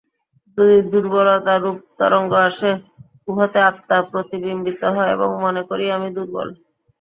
যদি 0.57 0.77
দুর্বলতারূপ 0.91 1.77
তরঙ্গ 1.99 2.31
আসে, 2.47 2.71
উহাতে 3.27 3.59
আত্মা 3.69 3.97
প্রতিবিম্বিত 4.11 4.81
হয় 4.95 5.11
এবং 5.15 5.29
মনে 5.43 5.61
করি 5.69 5.85
আমি 5.91 6.09
দুর্বল। 6.15 6.47